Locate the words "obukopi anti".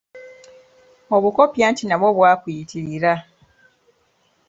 1.15-1.83